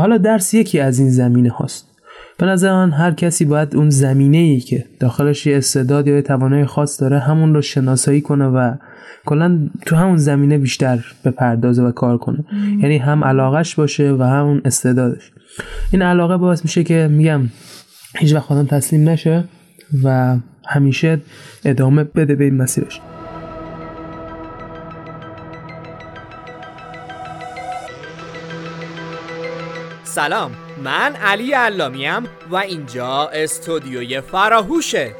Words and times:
حالا 0.00 0.18
درس 0.18 0.54
یکی 0.54 0.80
از 0.80 0.98
این 0.98 1.10
زمینه 1.10 1.50
هاست. 1.50 1.86
به 2.38 2.46
نظر 2.46 2.72
من 2.72 2.90
هر 2.90 3.10
کسی 3.10 3.44
باید 3.44 3.76
اون 3.76 3.90
زمینه 3.90 4.36
ای 4.38 4.60
که 4.60 4.84
داخلش 5.00 5.46
یه 5.46 5.56
استعداد 5.56 6.06
یا 6.06 6.22
توانایی 6.22 6.64
خاص 6.64 7.00
داره 7.00 7.18
همون 7.18 7.54
رو 7.54 7.62
شناسایی 7.62 8.20
کنه 8.20 8.46
و 8.46 8.74
کلا 9.26 9.58
تو 9.86 9.96
همون 9.96 10.16
زمینه 10.16 10.58
بیشتر 10.58 11.04
به 11.22 11.30
پردازه 11.30 11.82
و 11.82 11.90
کار 11.90 12.18
کنه. 12.18 12.44
یعنی 12.82 12.98
هم 12.98 13.24
علاقش 13.24 13.74
باشه 13.74 14.12
و 14.12 14.22
همون 14.22 14.62
استعدادش. 14.64 15.32
این 15.92 16.02
علاقه 16.02 16.36
باعث 16.36 16.64
میشه 16.64 16.84
که 16.84 17.08
میگم 17.10 17.40
هیچ 18.18 18.34
وقت 18.34 18.52
آدم 18.52 18.66
تسلیم 18.66 19.08
نشه 19.08 19.44
و 20.04 20.36
همیشه 20.66 21.20
ادامه 21.64 22.04
بده 22.04 22.34
به 22.34 22.44
این 22.44 22.56
مسیرش. 22.56 23.00
سلام. 30.14 30.52
من 30.84 31.16
علی 31.16 31.52
علامیم 31.52 32.28
و 32.50 32.56
اینجا 32.56 33.28
استودیوی 33.32 34.20
فراهوشه. 34.20 35.14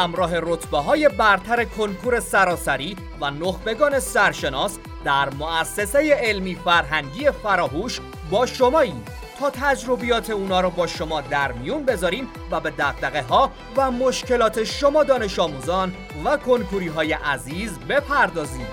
همراه 0.00 0.40
رتبه 0.40 0.78
های 0.78 1.08
برتر 1.08 1.64
کنکور 1.64 2.20
سراسری 2.20 2.96
و 3.20 3.30
نخبگان 3.30 4.00
سرشناس 4.00 4.78
در 5.04 5.30
مؤسسه 5.30 6.14
علمی 6.14 6.54
فرهنگی 6.54 7.30
فراهوش 7.30 8.00
با 8.30 8.46
شماییم 8.46 9.04
تا 9.40 9.50
تجربیات 9.50 10.30
اونا 10.30 10.60
رو 10.60 10.70
با 10.70 10.86
شما 10.86 11.20
در 11.20 11.52
میون 11.52 11.84
بذاریم 11.84 12.28
و 12.50 12.60
به 12.60 12.70
دقدقه 12.70 13.22
ها 13.22 13.50
و 13.76 13.90
مشکلات 13.90 14.64
شما 14.64 15.04
دانش 15.04 15.38
آموزان 15.38 15.92
و 16.24 16.36
کنکوری 16.36 16.88
های 16.88 17.12
عزیز 17.12 17.78
بپردازیم. 17.78 18.66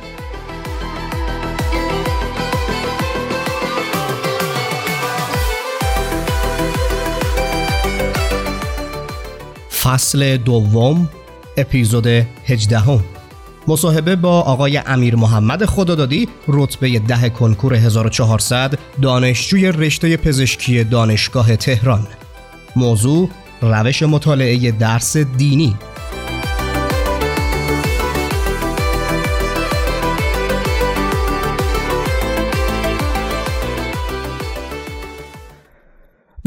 فصل 9.84 10.38
دوم 10.38 11.10
اپیزود 11.58 12.08
18 12.08 12.80
هم. 12.80 13.04
مصاحبه 13.68 14.16
با 14.16 14.42
آقای 14.42 14.78
امیر 14.78 15.16
محمد 15.16 15.66
خدادادی 15.66 16.28
رتبه 16.48 17.00
ده 17.00 17.30
کنکور 17.30 17.74
1400 17.76 18.80
دانشجوی 19.02 19.72
رشته 19.72 20.18
پزشکی 20.18 20.84
دانشگاه 20.84 21.56
تهران 21.56 22.08
موضوع 22.76 23.30
روش 23.62 24.04
مطالعه 24.04 24.72
درس 24.72 25.18
دینی 25.18 25.76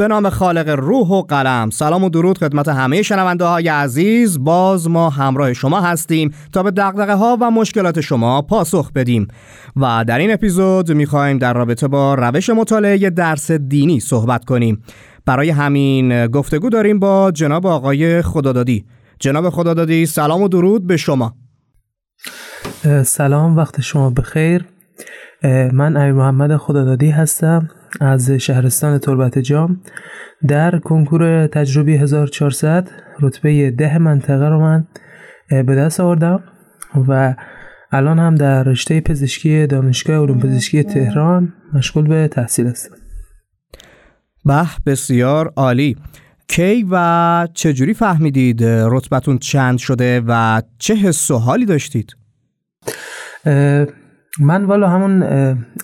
به 0.00 0.08
نام 0.08 0.30
خالق 0.30 0.68
روح 0.68 1.08
و 1.08 1.22
قلم. 1.22 1.70
سلام 1.70 2.04
و 2.04 2.08
درود 2.08 2.38
خدمت 2.38 2.68
همه 2.68 3.02
شنونده 3.02 3.44
های 3.44 3.68
عزیز. 3.68 4.44
باز 4.44 4.88
ما 4.88 5.10
همراه 5.10 5.52
شما 5.52 5.80
هستیم 5.80 6.34
تا 6.52 6.62
به 6.62 6.70
دقدقه 6.70 7.14
ها 7.14 7.38
و 7.40 7.50
مشکلات 7.50 8.00
شما 8.00 8.42
پاسخ 8.42 8.92
بدیم. 8.92 9.28
و 9.76 10.04
در 10.06 10.18
این 10.18 10.32
اپیزود 10.32 10.92
می‌خوایم 10.92 11.38
در 11.38 11.52
رابطه 11.52 11.88
با 11.88 12.14
روش 12.14 12.50
مطالعه 12.50 13.10
درس 13.10 13.50
دینی 13.50 14.00
صحبت 14.00 14.44
کنیم. 14.44 14.82
برای 15.26 15.50
همین 15.50 16.26
گفتگو 16.26 16.68
داریم 16.68 16.98
با 16.98 17.30
جناب 17.30 17.66
آقای 17.66 18.22
خدادادی. 18.22 18.84
جناب 19.18 19.50
خدادادی 19.50 20.06
سلام 20.06 20.42
و 20.42 20.48
درود 20.48 20.86
به 20.86 20.96
شما. 20.96 21.34
سلام 23.04 23.56
وقت 23.56 23.80
شما 23.80 24.10
بخیر. 24.10 24.64
من 25.72 25.96
امیر 25.96 26.12
محمد 26.12 26.56
خدادادی 26.56 27.10
هستم. 27.10 27.68
از 28.00 28.30
شهرستان 28.30 28.98
تربت 28.98 29.38
جام 29.38 29.80
در 30.48 30.78
کنکور 30.78 31.46
تجربی 31.46 31.96
1400 31.96 32.88
رتبه 33.20 33.70
ده 33.70 33.98
منطقه 33.98 34.48
رو 34.48 34.60
من 34.60 34.86
به 35.48 35.62
دست 35.74 36.00
آوردم 36.00 36.42
و 37.08 37.34
الان 37.92 38.18
هم 38.18 38.34
در 38.34 38.62
رشته 38.62 39.00
پزشکی 39.00 39.66
دانشگاه 39.66 40.22
علوم 40.22 40.40
پزشکی 40.40 40.82
تهران 40.82 41.52
مشغول 41.72 42.06
به 42.06 42.28
تحصیل 42.28 42.66
هستم 42.66 42.96
به 44.44 44.66
بسیار 44.86 45.52
عالی 45.56 45.96
کی 46.48 46.86
و 46.90 47.48
چجوری 47.54 47.94
فهمیدید 47.94 48.64
رتبتون 48.64 49.38
چند 49.38 49.78
شده 49.78 50.22
و 50.26 50.62
چه 50.78 50.94
حس 50.94 51.30
و 51.30 51.38
حالی 51.38 51.66
داشتید؟ 51.66 52.16
من 54.38 54.64
والا 54.64 54.88
همون 54.88 55.22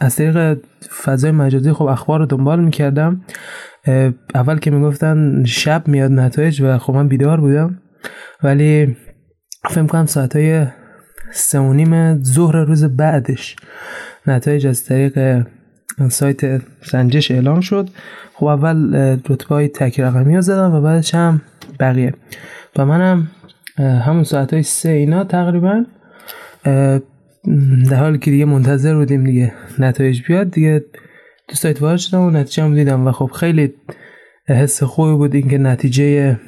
از 0.01 0.17
طریق 0.17 0.59
فضای 1.05 1.31
مجازی 1.31 1.73
خب 1.73 1.84
اخبار 1.84 2.19
رو 2.19 2.27
دنبال 2.27 2.61
می‌کردم. 2.61 3.21
اول 4.34 4.59
که 4.59 4.71
می‌گفتن 4.71 5.45
شب 5.45 5.89
میاد 5.89 6.12
نتایج 6.12 6.62
و 6.62 6.79
خب 6.79 6.95
من 6.95 7.09
بیدار 7.09 7.41
بودم. 7.41 7.79
ولی 8.43 8.97
فکر 9.71 9.87
کنم 9.87 10.06
ساعت 10.06 10.37
های 10.37 10.67
سه 11.33 11.59
و 11.59 11.73
نیم 11.73 12.23
ظهر 12.23 12.56
روز 12.56 12.85
بعدش 12.85 13.56
نتایج 14.27 14.67
از 14.67 14.85
طریق 14.85 15.47
سایت 16.09 16.62
سنجش 16.83 17.31
اعلام 17.31 17.61
شد. 17.61 17.91
خب 18.35 18.47
اول 18.47 18.95
رتبه 19.29 19.55
های 19.55 19.69
تک 19.69 20.01
رقمی 20.01 20.35
رو 20.35 20.41
زدم 20.41 20.75
و 20.75 20.81
بعدش 20.81 21.15
هم 21.15 21.41
بقیه. 21.81 22.15
و 22.77 22.87
منم 22.87 23.29
همون 23.79 24.25
ساعت 24.25 24.53
های 24.53 24.62
سه 24.62 24.89
اینا 24.89 25.25
تقریبا 25.25 25.85
در 27.91 27.97
حالی 27.97 28.19
که 28.19 28.31
دیگه 28.31 28.45
منتظر 28.45 28.95
بودیم 28.95 29.25
دیگه 29.25 29.53
نتایج 29.79 30.23
بیاد 30.29 30.51
دیگه 30.51 30.84
تو 31.49 31.57
سایت 31.57 31.83
وارد 31.83 31.99
شدم 31.99 32.21
و 32.21 32.31
نتیجه 32.31 32.62
هم 32.62 32.75
دیدم 32.75 33.07
و 33.07 33.12
خب 33.12 33.27
خیلی 33.27 33.75
حس 34.49 34.83
خوبی 34.83 35.12
بود 35.12 35.34
اینکه 35.34 35.59
نتیجه 35.59 36.39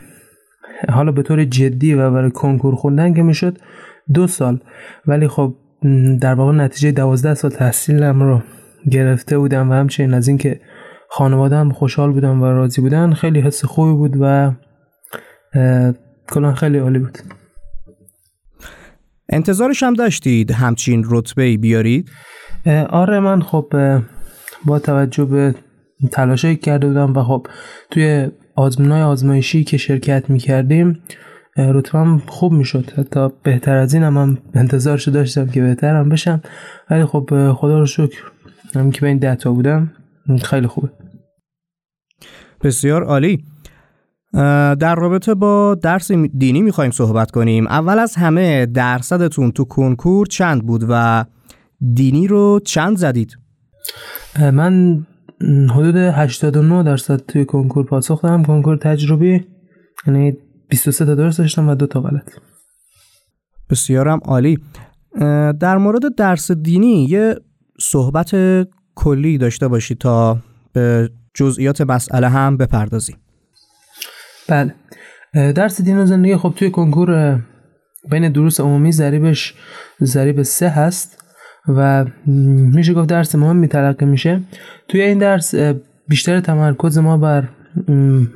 حالا 0.89 1.13
به 1.13 1.23
طور 1.23 1.45
جدی 1.45 1.95
و 1.95 2.11
برای 2.11 2.31
کنکور 2.31 2.75
خوندن 2.75 3.15
که 3.15 3.23
می‌شد 3.23 3.59
دو 4.15 4.27
سال. 4.27 4.61
ولی 5.07 5.29
خب 5.29 5.55
در 6.21 6.35
واقع 6.35 6.53
نتیجه 6.53 6.93
دوازده 6.93 7.35
سال 7.35 7.51
تحصیلم 7.51 8.23
رو 8.23 8.43
گرفته 8.91 9.39
بودم 9.39 9.71
و 9.71 9.73
همچنین 9.73 10.15
از 10.15 10.29
اینکه 10.29 10.61
خانواده 11.09 11.57
هم 11.57 11.71
خوشحال 11.71 12.13
بودم 12.13 12.43
و 12.43 12.45
راضی 12.45 12.81
بودن 12.81 13.13
خیلی 13.13 13.41
حس 13.41 13.65
خوبی 13.65 13.93
بود 13.93 14.17
و 14.21 14.53
کلا 16.29 16.55
خیلی 16.55 16.79
عالی 16.79 16.99
بود. 16.99 17.19
انتظارش 19.29 19.83
هم 19.83 19.95
داشتید 19.95 20.51
همچین 20.51 21.05
رتبه 21.09 21.57
بیارید؟ 21.57 22.11
آره 22.91 23.21
من 23.21 23.43
خب 23.43 23.75
با 24.65 24.79
توجه 24.79 25.25
به 25.25 25.55
تلاشایی 26.13 26.57
کرده 26.57 26.87
بودم 26.89 27.17
و 27.17 27.23
خب 27.23 27.47
توی 27.91 28.29
آزمونای 28.57 29.03
آزمایشی 29.03 29.65
که 29.65 29.77
شرکت 29.77 30.31
می‌کردیم 30.31 31.03
رتبم 31.57 32.19
خوب 32.27 32.53
می‌شد. 32.53 32.91
حتی 32.91 33.29
بهتر 33.43 33.77
از 33.77 33.95
این 33.95 34.03
هم, 34.03 34.17
هم 34.17 34.39
انتظارشو 34.55 35.11
داشتم 35.11 35.47
که 35.47 35.63
بهترم 35.63 36.09
بشم. 36.09 36.43
ولی 36.91 37.05
خب 37.05 37.53
خدا 37.53 37.79
رو 37.79 37.87
شکر 37.87 38.23
هم 38.75 38.91
که 38.91 39.01
به 39.01 39.07
این 39.07 39.19
دتا 39.19 39.53
بودم 39.53 39.93
خیلی 40.45 40.67
خوبه. 40.67 40.89
بسیار 42.65 43.05
عالی. 43.05 43.45
در 44.33 44.95
رابطه 44.95 45.35
با 45.35 45.75
درس 45.75 46.13
دینی 46.13 46.63
می‌خوایم 46.63 46.91
صحبت 46.91 47.31
کنیم. 47.31 47.67
اول 47.67 47.99
از 47.99 48.15
همه 48.15 48.67
درصدتون 48.67 49.53
تو 49.53 49.65
کنکور 49.65 50.27
چند 50.27 50.67
بود 50.67 50.85
و 50.89 51.25
دینی 51.95 52.27
رو 52.27 52.61
چند 52.65 52.97
زدید؟ 52.97 53.39
من 54.41 55.07
حدود 55.71 55.97
89 55.97 56.83
درصد 56.83 57.17
توی 57.17 57.45
کنکور 57.45 57.87
پاسخ 57.87 58.23
دادم. 58.23 58.45
کنکور 58.45 58.77
تجربی 58.77 59.45
یعنی 60.07 60.37
23 60.69 61.05
تا 61.05 61.15
درست 61.15 61.39
داشتم 61.39 61.69
و 61.69 61.75
دو 61.75 61.87
تا 61.87 62.01
غلط. 62.01 62.31
بسیارم 63.71 64.21
عالی. 64.25 64.59
در 65.61 65.79
مورد 65.79 66.15
درس 66.17 66.51
دینی 66.51 67.05
یه 67.05 67.37
صحبت 67.81 68.31
کلی 68.95 69.39
داشته 69.39 69.69
باشید 69.69 69.99
تا 69.99 70.39
به 70.73 71.11
جزئیات 71.35 71.81
مسئله 71.81 72.29
هم 72.29 72.57
بپردازیم 72.57 73.17
بله. 74.49 74.75
درس 75.53 75.81
دین 75.81 75.99
و 75.99 76.07
زندگی 76.07 76.37
خب 76.37 76.55
توی 76.57 76.71
کنکور 76.71 77.39
بین 78.11 78.33
دروس 78.33 78.61
عمومی 78.61 78.93
ضریبش 78.93 79.55
ضریب 80.03 80.43
سه 80.43 80.69
هست 80.69 81.25
و 81.69 82.05
میشه 82.27 82.95
گفت 82.95 83.09
درس 83.09 83.35
مهمی 83.35 83.69
تلقی 83.69 84.07
میشه. 84.07 84.41
توی 84.89 85.01
این 85.01 85.19
درس 85.19 85.55
بیشتر 86.09 86.41
تمرکز 86.41 86.99
ما 86.99 87.17
بر 87.17 87.49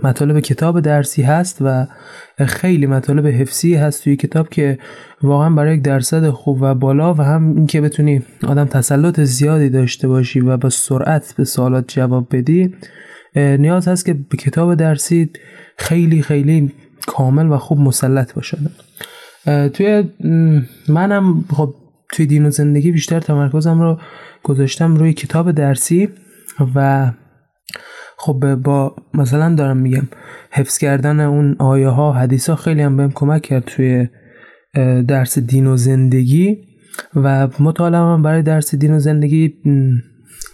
مطالب 0.03 0.41
کتاب 0.41 0.81
درسی 0.81 1.23
هست 1.23 1.59
و 1.61 1.87
خیلی 2.39 2.87
مطالب 2.87 3.27
حفظی 3.27 3.75
هست 3.75 4.05
توی 4.05 4.17
کتاب 4.17 4.49
که 4.49 4.79
واقعا 5.23 5.51
برای 5.51 5.77
یک 5.77 5.83
درصد 5.83 6.31
خوب 6.31 6.59
و 6.61 6.75
بالا 6.75 7.15
و 7.15 7.21
هم 7.21 7.57
اینکه 7.57 7.81
بتونی 7.81 8.23
آدم 8.49 8.65
تسلط 8.65 9.21
زیادی 9.21 9.69
داشته 9.69 10.09
باشی 10.09 10.41
و 10.41 10.57
با 10.57 10.69
سرعت 10.69 11.35
به 11.37 11.45
سوالات 11.45 11.85
جواب 11.89 12.37
بدی 12.37 12.75
نیاز 13.35 13.89
هست 13.89 14.07
که 14.07 14.15
به 14.15 14.37
کتاب 14.37 14.75
درسی 14.75 15.31
خیلی 15.77 16.23
خیلی 16.23 16.73
کامل 17.07 17.53
و 17.53 17.59
خوب 17.59 17.79
مسلط 17.79 18.35
باشه. 18.35 18.59
توی 19.73 20.05
منم 20.89 21.45
خب 21.51 21.75
توی 22.13 22.27
دین 22.27 22.47
و 22.47 22.51
زندگی 22.51 22.93
بیشتر 22.93 23.21
تمرکزم 23.21 23.81
رو 23.81 23.99
گذاشتم 24.43 24.97
روی 24.97 25.13
کتاب 25.13 25.51
درسی 25.51 26.09
و 26.75 27.11
خب 28.17 28.55
با 28.55 28.97
مثلا 29.15 29.55
دارم 29.55 29.77
میگم 29.77 30.09
حفظ 30.51 30.79
کردن 30.79 31.21
اون 31.21 31.57
آیه 31.59 31.89
ها 31.89 32.13
حدیث 32.13 32.51
ها 32.51 32.57
خیلی 32.57 32.83
هم 32.83 32.97
بهم 32.97 33.13
کمک 33.13 33.43
کرد 33.43 33.65
توی 33.65 34.09
درس 35.09 35.39
دین 35.39 35.67
و 35.67 35.77
زندگی 35.77 36.57
و 37.17 37.49
مطالعه 37.61 38.23
برای 38.23 38.43
درس 38.43 38.75
دین 38.75 38.95
و 38.95 38.99
زندگی 38.99 39.55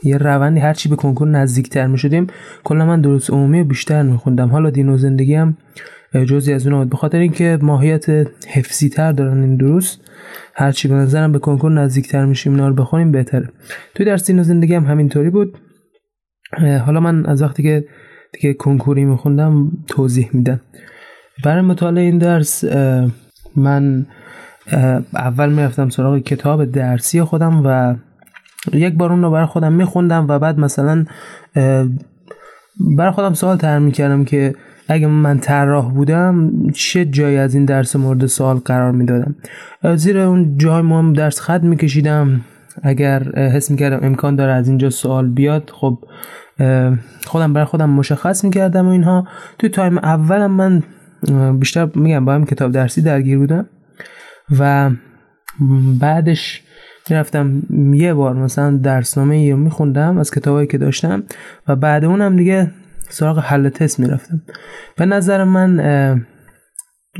یه 0.03 0.17
روندی 0.17 0.61
هرچی 0.61 0.89
به 0.89 0.97
کنکور 0.97 1.29
نزدیکتر 1.29 1.87
می 1.87 1.99
شدیم 1.99 2.27
کلا 2.65 2.87
من 2.87 3.01
درست 3.01 3.31
عمومی 3.31 3.63
بیشتر 3.63 4.03
می 4.03 4.17
خوندم 4.17 4.49
حالا 4.49 4.71
دین 4.71 4.89
و 4.89 4.97
زندگی 4.97 5.35
هم 5.35 5.57
جزی 6.29 6.53
از 6.53 6.67
اون 6.67 6.79
بود 6.79 6.91
بخاطر 6.91 7.19
اینکه 7.19 7.59
ماهیت 7.63 8.07
حفظی 8.49 8.89
تر 8.89 9.13
دارن 9.13 9.43
این 9.43 9.57
درست 9.57 10.01
هرچی 10.55 10.89
به 10.89 10.95
نظرم 10.95 11.33
به 11.33 11.39
کنکور 11.39 11.73
نزدیکتر 11.73 12.25
میشیم 12.25 12.53
اینا 12.53 12.69
رو 12.69 12.75
بخونیم 12.75 13.13
بهتره. 13.13 13.49
توی 13.95 14.07
درس 14.07 14.27
دین 14.27 14.39
و 14.39 14.43
زندگی 14.43 14.75
هم 14.75 14.85
همینطوری 14.85 15.31
بود. 15.31 15.59
حالا 16.87 17.01
من 17.01 17.27
از 17.27 17.43
وقتی 17.43 17.63
که 17.63 17.85
دیگه 18.33 18.55
کنکوری 18.55 19.05
میخوندم 19.05 19.73
توضیح 19.87 20.31
میدم. 20.33 20.61
برای 21.45 21.63
مطالعه 21.63 22.05
این 22.05 22.19
درس 22.19 22.65
من 23.57 24.07
اول 25.15 25.53
می‌رفتم 25.53 25.89
سراغ 25.89 26.19
کتاب 26.19 26.65
درسی 26.65 27.23
خودم 27.23 27.63
و 27.65 27.95
یک 28.73 28.95
بار 28.95 29.13
اون 29.13 29.23
رو 29.23 29.31
برای 29.31 29.47
خودم 29.47 29.73
میخوندم 29.73 30.27
و 30.29 30.39
بعد 30.39 30.59
مثلا 30.59 31.05
برای 32.97 33.11
خودم 33.13 33.35
سوال 33.35 33.57
تر 33.57 33.79
می‌کردم 33.79 34.25
که 34.25 34.55
اگه 34.89 35.07
من 35.07 35.39
طراح 35.39 35.93
بودم 35.93 36.51
چه 36.75 37.05
جایی 37.05 37.37
از 37.37 37.55
این 37.55 37.65
درس 37.65 37.97
مورد 37.97 38.27
سوال 38.27 38.57
قرار 38.57 38.93
می‌دادم؟ 38.93 39.35
زیر 39.97 40.19
اون 40.19 40.59
جای 40.59 40.83
ما 40.83 41.13
درس 41.13 41.41
خط 41.41 41.63
میکشیدم. 41.63 42.41
اگر 42.83 43.23
حس 43.37 43.71
می‌کردم 43.71 44.07
امکان 44.07 44.37
داره 44.37 44.53
از 44.53 44.69
اینجا 44.69 44.91
سوال 44.91 45.29
بیاد 45.29 45.71
خب 45.75 45.99
خودم 47.27 47.53
برای 47.53 47.65
خودم 47.65 47.91
مشخص 47.91 48.45
می‌کردم 48.45 48.87
و 48.87 48.91
اینها. 48.91 49.27
توی 49.59 49.71
تایم 49.71 49.99
اولم 49.99 50.51
من 50.51 50.83
بیشتر 51.59 51.89
میگم 51.95 52.25
با 52.25 52.35
هم 52.35 52.45
کتاب 52.45 52.73
درسی 52.73 53.03
درگیر 53.03 53.39
بودم 53.39 53.67
و 54.59 54.91
بعدش 56.01 56.63
می‌رفتم 57.11 57.63
یه 57.95 58.15
بار 58.15 58.37
مثلا 58.37 58.77
درسنامه 58.77 59.51
رو 59.51 59.57
میخوندم 59.57 60.19
از 60.19 60.31
کتابایی 60.31 60.67
که 60.67 60.79
داشتم 60.79 61.23
و 61.69 61.77
بعد 61.77 62.05
اونم 62.05 62.37
دیگه 62.37 62.71
سراغ 63.09 63.39
حل 63.39 63.69
تست 63.69 64.01
می‌رفتم. 64.01 64.43
به 64.97 65.07
نظر 65.07 65.45
من 65.45 65.81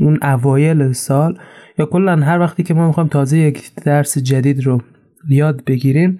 اون 0.01 0.19
اوایل 0.21 0.91
سال 0.91 1.39
یا 1.77 1.85
کلا 1.85 2.15
هر 2.15 2.39
وقتی 2.39 2.63
که 2.63 2.73
ما 2.73 2.87
می‌خوایم 2.87 3.09
تازه 3.09 3.37
یک 3.37 3.75
درس 3.75 4.17
جدید 4.17 4.65
رو 4.65 4.81
یاد 5.29 5.63
بگیریم 5.65 6.19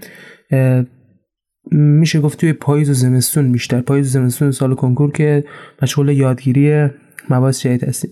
میشه 1.71 2.19
گفت 2.19 2.39
توی 2.39 2.53
پاییز 2.53 2.89
و 2.89 2.93
زمستون 2.93 3.51
بیشتر. 3.51 3.81
پاییز 3.81 4.07
و 4.07 4.09
زمستون 4.09 4.51
سال 4.51 4.75
کنکور 4.75 5.11
که 5.11 5.43
مشغول 5.81 6.09
یادگیری 6.09 6.87
مباحث 7.29 7.61
جدید 7.61 7.83
هستیم. 7.83 8.11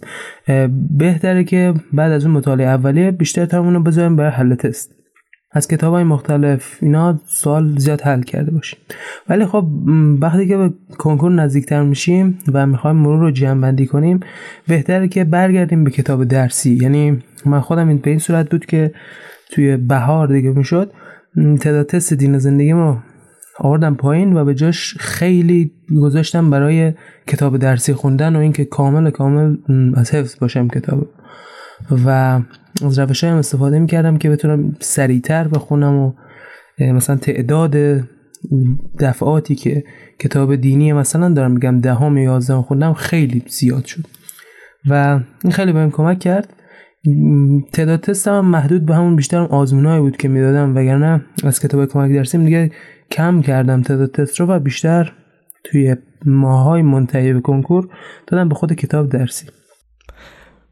بهتره 0.98 1.44
که 1.44 1.74
بعد 1.94 2.12
از 2.12 2.26
اون 2.26 2.34
مطالعه 2.34 2.68
اولیه 2.68 3.12
بیشتر 3.12 3.46
تمون 3.46 3.74
رو 3.74 3.84
بذاریم 3.84 4.16
برای 4.16 4.32
حل 4.32 4.56
تست. 4.56 4.97
از 5.52 5.68
کتاب 5.68 5.94
های 5.94 6.04
مختلف 6.04 6.78
اینا 6.82 7.20
سوال 7.28 7.78
زیاد 7.78 8.02
حل 8.02 8.22
کرده 8.22 8.52
باشیم. 8.52 8.80
ولی 9.30 9.46
خب 9.46 9.68
وقتی 10.22 10.48
که 10.48 10.58
به 10.58 10.74
کنکور 10.98 11.32
نزدیکتر 11.32 11.84
میشیم 11.84 12.40
و 12.54 12.68
می‌خوایم 12.68 12.96
مرور 12.96 13.20
رو 13.20 13.32
جمع 13.32 13.62
بندی 13.62 13.86
کنیم 13.86 14.20
بهتره 14.68 15.08
که 15.08 15.24
برگردیم 15.24 15.84
به 15.84 15.92
کتاب 15.92 16.24
درسی. 16.24 16.74
یعنی 16.82 17.24
من 17.46 17.60
خودم 17.60 17.88
این 17.88 17.98
به 17.98 18.10
این 18.10 18.20
صورت 18.20 18.50
بود 18.50 18.66
که 18.66 18.92
توی 19.52 19.78
بهار 19.78 20.28
دیگه 20.28 20.50
می‌شد 20.50 20.92
تعداد 21.62 21.86
تست 21.86 22.14
دین 22.14 22.38
زندگی 22.38 22.72
رو 22.72 22.98
آوردم 23.60 23.96
پایین 23.96 24.38
و 24.38 24.46
به 24.46 24.56
جاش 24.56 24.98
خیلی 24.98 25.72
گذاشتم 26.02 26.50
برای 26.50 26.94
کتاب 27.28 27.58
درسی 27.58 27.94
خوندن 27.94 28.36
و 28.36 28.40
اینکه 28.40 28.66
کامل 28.66 29.10
کامل 29.10 29.56
از 29.96 30.14
حفظ 30.14 30.40
باشم 30.40 30.68
کتاب 30.68 31.08
و 32.06 32.40
از 32.86 33.00
روش 33.00 33.24
هم 33.24 33.38
استفاده 33.38 33.80
می‌کردم 33.80 34.18
که 34.18 34.30
بتونم 34.30 34.76
سریعتر 34.80 35.48
بخونم 35.48 36.00
و 36.00 36.14
مثلا 36.80 37.16
تعداد 37.16 38.04
دفعاتی 39.00 39.56
که 39.56 39.84
کتاب 40.20 40.56
دینی 40.56 40.94
مثلا 40.94 41.30
دارم 41.30 41.52
میگم 41.52 41.80
دهم 41.80 42.18
یا 42.18 42.24
یازدهم 42.24 42.62
خوندم 42.62 42.94
خیلی 42.94 43.44
زیاد 43.48 43.86
شد. 43.86 44.04
و 44.90 45.20
این 45.44 45.54
خیلی 45.54 45.74
بهم 45.74 45.92
کمک 45.92 46.20
کرد. 46.20 46.54
تعداد 47.74 48.00
تستم 48.00 48.40
محدود 48.40 48.86
به 48.86 48.96
همون 48.96 49.16
بیشتر 49.16 49.38
آزمونایی 49.38 50.02
بود 50.02 50.18
که 50.18 50.28
می‌دادم 50.28 50.76
وگرنه 50.76 51.22
از 51.44 51.60
کتاب 51.60 51.86
کمک 51.86 52.12
درسیم 52.12 52.46
دیگه 52.46 52.72
کم 53.12 53.42
کردم 53.42 53.82
تعداد 53.82 54.12
تست 54.12 54.40
رو 54.40 54.46
و 54.46 54.60
بیشتر 54.60 55.14
توی 55.64 55.96
ماهای 56.26 56.82
منتهی 56.82 57.34
به 57.34 57.42
کنکور 57.42 57.90
دادم 58.28 58.50
به 58.50 58.56
خود 58.56 58.74
کتاب 58.74 59.10
درسی. 59.10 59.48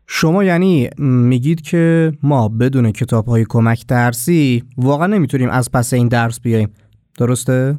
شما 0.07 0.44
یعنی 0.44 0.90
میگید 0.98 1.62
که 1.62 2.13
ما 2.24 2.50
بدون 2.50 2.92
کتاب 2.92 3.25
های 3.25 3.46
کمک 3.50 3.88
درسی 3.88 4.63
واقعا 4.78 5.07
نمی‌تونیم 5.07 5.50
از 5.50 5.72
پس 5.72 5.94
این 5.94 6.07
درس 6.07 6.40
بیایم 6.40 6.69
درسته؟ 7.18 7.78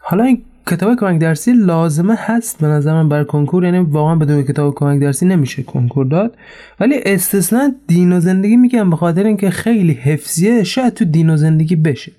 حالا 0.00 0.24
این 0.24 0.42
کتاب 0.66 0.98
کمک 0.98 1.20
درسی 1.20 1.52
لازمه 1.52 2.14
هست 2.18 2.60
به 2.60 2.66
نظر 2.66 2.92
من 2.92 3.08
برای 3.08 3.24
کنکور 3.24 3.64
یعنی 3.64 3.78
واقعا 3.78 4.14
بدون 4.14 4.42
کتاب 4.42 4.74
کمک 4.74 5.00
درسی 5.00 5.26
نمیشه 5.26 5.62
کنکور 5.62 6.06
داد. 6.06 6.36
ولی 6.80 6.94
استثنا 7.06 7.72
دین 7.86 8.12
و 8.12 8.20
زندگی 8.20 8.56
میگم 8.56 8.90
به 8.90 8.96
خاطر 8.96 9.24
اینکه 9.24 9.50
خیلی 9.50 9.92
حفظیه 9.92 10.64
شاید 10.64 10.94
تو 10.94 11.04
دین 11.04 11.30
و 11.30 11.36
زندگی 11.36 11.76
بشه. 11.76 12.12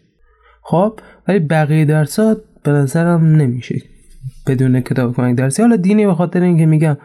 خب 0.62 1.00
ولی 1.28 1.40
بقیه 1.40 1.86
درسات 1.86 2.42
به 2.64 2.72
نظرم 2.72 3.26
نمیشه 3.26 3.82
بدون 4.48 4.82
کتاب 4.82 5.16
کمک 5.16 5.36
درسی. 5.36 5.62
حالا 5.62 5.76
دینی 5.76 6.06
به 6.06 6.14
خاطر 6.14 6.42
اینکه 6.42 6.66
میگم 6.66 6.98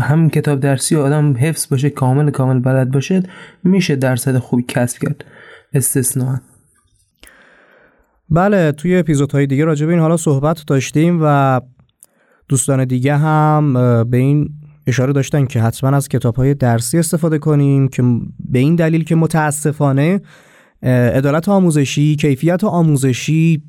هم 0.00 0.30
کتاب 0.30 0.60
درسی 0.60 0.96
آدم 0.96 1.36
حفظ 1.36 1.68
باشه 1.70 1.90
کامل 1.90 2.30
کامل 2.30 2.58
بلد 2.58 2.90
باشه 2.90 3.22
میشه 3.64 3.96
درصد 3.96 4.38
خوبی 4.38 4.64
کسب 4.68 4.98
کرد. 4.98 5.24
استثنا 5.74 6.40
بله 8.30 8.72
توی 8.72 8.96
اپیزودهای 8.96 9.46
دیگه 9.46 9.64
راجع 9.64 9.86
به 9.86 9.92
این 9.92 10.00
حالا 10.00 10.16
صحبت 10.16 10.64
داشتیم 10.66 11.18
و 11.22 11.60
دوستان 12.48 12.84
دیگه 12.84 13.16
هم 13.16 13.74
به 14.10 14.16
این 14.16 14.50
اشاره 14.86 15.12
داشتن 15.12 15.46
که 15.46 15.60
حتما 15.60 15.96
از 15.96 16.08
کتاب 16.08 16.36
های 16.36 16.54
درسی 16.54 16.98
استفاده 16.98 17.38
کنیم 17.38 17.88
که 17.88 18.02
به 18.38 18.58
این 18.58 18.76
دلیل 18.76 19.04
که 19.04 19.14
متاسفانه 19.14 20.20
عدالت 20.82 21.48
آموزشی 21.48 22.16
کیفیت 22.16 22.64
آموزشی 22.64 23.62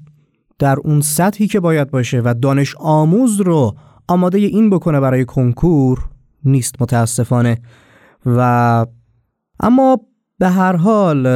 در 0.60 0.75
اون 0.84 1.01
سطحی 1.01 1.48
که 1.48 1.60
باید 1.60 1.91
باشه 1.91 2.22
و 2.25 2.34
دانش 2.41 2.75
آموز 2.79 3.41
رو 3.41 3.75
آماده 4.07 4.38
این 4.38 4.69
بکنه 4.69 5.00
برای 5.00 5.25
کنکور 5.25 6.10
نیست 6.45 6.81
متاسفانه. 6.81 7.57
و 8.25 8.86
اما 9.60 10.00
به 10.39 10.50
هر 10.50 10.75
حال 10.75 11.27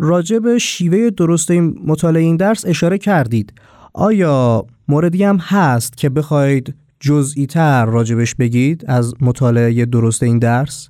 راجع 0.00 0.38
به 0.38 0.58
شیوه 0.58 1.10
درست 1.10 1.50
این 1.50 1.80
مطالعه 1.86 2.22
این 2.22 2.36
درس 2.36 2.64
اشاره 2.66 2.98
کردید. 2.98 3.52
آیا 3.94 4.66
موردی 4.88 5.24
هم 5.24 5.36
هست 5.36 5.96
که 5.96 6.08
بخواید 6.08 6.74
جزئی 7.00 7.46
تر 7.46 7.84
راجبش 7.84 8.34
بگید 8.34 8.84
از 8.88 9.14
مطالعه 9.20 9.84
درست 9.84 10.22
این 10.22 10.38
درس؟ 10.38 10.88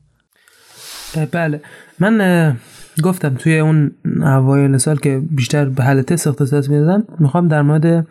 بله. 1.32 1.60
من 2.00 2.56
گفتم 3.02 3.34
توی 3.34 3.58
اون 3.58 3.92
اوایل 4.22 4.76
سال 4.76 4.96
که 4.96 5.22
بیشتر 5.30 5.64
به 5.64 5.84
حل 5.84 6.02
تست 6.02 6.26
اختصاص 6.26 6.68
می‌دادم 6.68 7.04
می‌خوام 7.18 7.48
در 7.48 7.62
مورد 7.62 8.06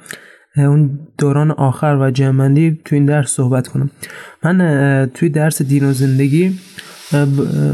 اون 0.57 0.99
دوران 1.17 1.51
آخر 1.51 1.97
و 2.01 2.11
جمعندی 2.11 2.79
توی 2.85 2.97
این 2.97 3.05
درس 3.05 3.31
صحبت 3.31 3.67
کنم. 3.67 3.89
من 4.43 5.09
توی 5.13 5.29
درس 5.29 5.61
دین 5.61 5.85
و 5.85 5.93
زندگی 5.93 6.59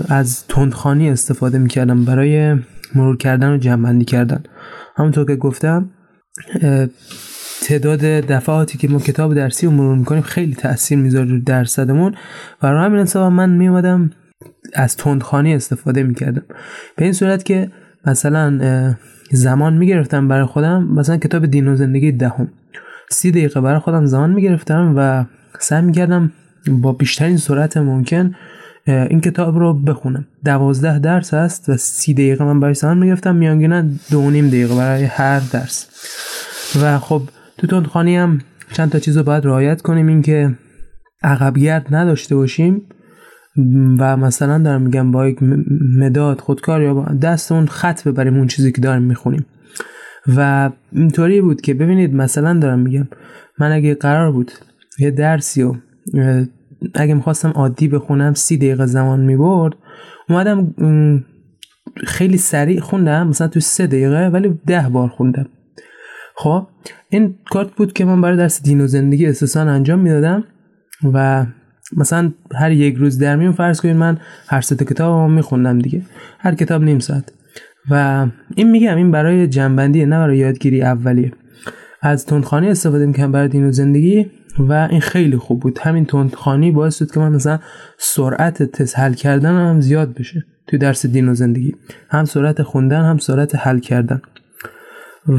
از 0.09 0.47
تندخانی 0.47 1.09
استفاده 1.09 1.57
می‌کردم 1.57 2.05
برای 2.05 2.55
مرور 2.95 3.17
کردن 3.17 3.53
و 3.53 3.57
جمعندی 3.57 4.05
کردن. 4.05 4.43
همونطور 4.95 5.25
که 5.25 5.35
گفتم 5.35 5.89
تعداد 7.61 7.99
دفعاتی 7.99 8.77
که 8.77 8.87
ما 8.87 8.99
کتاب 8.99 9.33
درسی 9.33 9.65
رو 9.65 9.71
مرور 9.71 9.97
می‌کنیم 9.97 10.21
خیلی 10.21 10.53
تاثیر 10.53 10.97
می‌ذاره 10.97 11.29
رو 11.29 11.39
درصدمون. 11.39 12.15
و 12.63 12.67
رو 12.67 12.79
همین 12.79 12.99
حساب 12.99 13.31
من 13.31 13.49
میومدم 13.49 14.11
از 14.73 14.97
تندخانی 14.97 15.55
استفاده 15.55 16.03
می‌کردم. 16.03 16.43
به 16.95 17.03
این 17.03 17.13
صورت 17.13 17.45
که 17.45 17.71
مثلا 18.05 18.95
زمان 19.31 19.77
می‌گرفتم 19.77 20.27
برای 20.27 20.45
خودم 20.45 20.83
مثلا 20.83 21.17
کتاب 21.17 21.45
دین 21.45 21.67
و 21.67 21.75
زندگی 21.75 22.11
دهم. 22.11 22.47
سی 23.11 23.31
دقیقه 23.31 23.61
برای 23.61 23.79
خودم 23.79 24.05
زمان 24.05 24.31
می‌گرفتم 24.31 24.93
و 24.97 25.25
سعی 25.59 25.81
می‌کردم 25.81 26.31
با 26.71 26.91
بیشترین 26.91 27.37
سرعت 27.37 27.77
ممکن 27.77 28.35
این 28.87 29.21
کتاب 29.21 29.57
رو 29.57 29.73
بخونم. 29.73 30.25
دوازده 30.45 30.99
درس 30.99 31.33
هست 31.33 31.69
و 31.69 31.77
سی 31.77 32.13
دقیقه 32.13 32.43
من 32.43 32.59
برای 32.59 32.73
زمان 32.73 32.97
می‌گرفتم 32.97 33.35
میانگینا 33.35 33.83
دو 34.11 34.29
نیم 34.29 34.47
دقیقه 34.47 34.75
برای 34.75 35.03
هر 35.03 35.41
درس. 35.51 35.87
و 36.81 36.99
خب 36.99 37.21
تو 37.57 37.67
تندخانی 37.67 38.17
هم 38.17 38.41
چند 38.73 38.89
تا 38.89 38.99
چیز 38.99 39.17
رو 39.17 39.23
باید 39.23 39.45
رعایت 39.45 39.81
کنیم 39.81 40.07
اینکه 40.07 40.55
عقبگرد 41.23 41.95
نداشته 41.95 42.35
باشیم. 42.35 42.81
و 43.99 44.17
مثلا 44.17 44.57
دارم 44.57 44.81
میگم 44.81 45.11
با 45.11 45.27
یک 45.27 45.37
مداد 45.99 46.41
خودکار 46.41 46.81
یا 46.81 46.93
با 46.93 47.05
دستمون 47.21 47.67
خط 47.67 48.07
ببریم 48.07 48.37
اون 48.37 48.47
چیزی 48.47 48.71
که 48.71 48.81
داریم 48.81 49.03
می‌خونیم. 49.03 49.45
و 50.37 50.71
اینطوری 50.91 51.41
بود 51.41 51.61
که 51.61 51.73
ببینید 51.73 52.13
مثلا 52.13 52.59
دارم 52.59 52.79
میگم 52.79 53.07
من 53.59 53.71
اگه 53.71 53.95
قرار 53.95 54.31
بود 54.31 54.51
یه 54.99 55.11
درسی 55.11 55.63
و 55.63 55.75
اگه 56.93 57.13
می‌خواستم 57.13 57.49
عادی 57.49 57.87
بخونم 57.87 58.33
سی 58.33 58.57
دقیقه 58.57 58.85
زمان 58.85 59.19
می‌برد 59.19 59.73
اومدم 60.29 60.73
خیلی 62.07 62.37
سریع 62.37 62.79
خوندم 62.79 63.27
مثلا 63.27 63.47
تو 63.47 63.59
سه 63.59 63.87
دقیقه 63.87 64.27
ولی 64.27 64.59
ده 64.65 64.89
بار 64.89 65.09
خوندم. 65.09 65.45
خب 66.35 66.67
این 67.09 67.35
کارت 67.51 67.71
بود 67.71 67.93
که 67.93 68.05
من 68.05 68.21
برای 68.21 68.37
درس 68.37 68.63
دین 68.63 68.81
و 68.81 68.87
زندگی 68.87 69.25
اساسان 69.25 69.67
انجام 69.67 69.99
می‌دادم 69.99 70.43
و 71.13 71.45
مثلا 71.97 72.31
هر 72.55 72.71
یک 72.71 72.95
روز 72.95 73.19
در 73.19 73.35
میون 73.35 73.51
فرض 73.51 73.81
کنید 73.81 73.95
من 73.95 74.17
هر 74.47 74.61
سه 74.61 74.75
کتاب 74.75 75.29
میخوندم 75.29 75.79
دیگه. 75.79 76.01
هر 76.39 76.55
کتاب 76.55 76.83
نیم 76.83 76.99
ساعت. 76.99 77.31
و 77.91 78.25
این 78.55 78.71
میگم 78.71 78.95
این 78.95 79.11
برای 79.11 79.47
جنبندی 79.47 80.05
نه 80.05 80.19
برای 80.19 80.37
یادگیری 80.37 80.81
اولیه. 80.81 81.31
از 82.01 82.25
تندخانی 82.25 82.69
استفاده 82.69 83.05
می‌کنم 83.05 83.31
برای 83.31 83.47
دین 83.47 83.67
و 83.67 83.71
زندگی 83.71 84.25
و 84.59 84.73
این 84.73 85.01
خیلی 85.01 85.37
خوب 85.37 85.59
بود. 85.59 85.79
همین 85.79 86.05
تندخانی 86.05 86.71
باعث 86.71 86.97
شد 86.97 87.11
که 87.11 87.19
من 87.19 87.31
مثلا 87.31 87.59
سرعت 87.97 88.63
تست 88.63 88.99
حل 88.99 89.13
کردن 89.13 89.55
هم 89.55 89.81
زیاد 89.81 90.13
بشه 90.13 90.45
توی 90.67 90.79
درس 90.79 91.05
دین 91.05 91.29
و 91.29 91.33
زندگی. 91.33 91.75
هم 92.09 92.25
سرعت 92.25 92.63
خوندن 92.63 93.01
هم 93.01 93.17
سرعت 93.17 93.55
حل 93.55 93.79
کردن. 93.79 94.21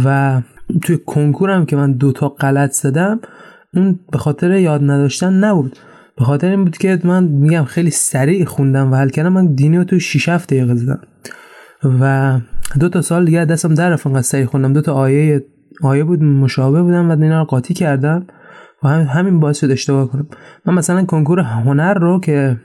و 0.05 0.41
توی 0.83 0.99
کنکورم 1.07 1.67
که 1.67 1.77
من 1.77 1.93
دوتا 1.93 2.29
غلط 2.29 2.73
زدم 2.73 3.21
اون 3.75 3.99
به 4.13 4.19
خاطر 4.19 4.51
یاد 4.51 4.83
نداشتن 4.83 5.33
نبود. 5.33 5.79
به 6.19 6.25
خاطر 6.25 6.51
این 6.51 6.65
بود 6.65 6.79
که 6.79 6.99
من 7.05 7.25
میگم 7.25 7.65
خیلی 7.65 7.91
سریع 7.91 8.45
خوندم 8.45 8.93
و 8.93 8.97
حل 8.97 9.09
کردم. 9.09 9.33
من 9.33 9.55
دینی 9.55 9.77
رو 9.77 9.85
تو 9.85 9.99
6 9.99 10.29
7 10.29 10.49
دقیقه 10.49 10.75
زدم. 10.75 11.01
و 11.85 12.39
دو 12.81 12.89
تا 12.89 13.03
سال 13.03 13.25
دیگه 13.25 13.45
دستم 13.45 13.75
در 13.75 13.91
رفت 13.91 14.07
انقدر 14.07 14.23
سریع 14.23 14.47
خوندم. 14.47 14.73
دو 14.73 14.81
تا 14.81 14.95
آیه 14.95 15.45
آیه 15.83 16.05
بود 16.05 16.23
مشابه 16.23 16.83
بودم 16.83 17.11
و 17.11 17.17
دینا 17.17 17.39
رو 17.39 17.45
قاطی 17.45 17.75
کردم 17.75 18.27
و 18.83 18.89
همین 18.89 19.41
باعث 19.41 19.59
شد 19.61 19.71
اشتباه 19.71 20.11
کنم. 20.11 20.27
من 20.67 20.75
مثلا 20.75 21.05
کنکور 21.05 21.41
هنر 21.41 21.95
رو 21.95 22.21
که 22.21 22.57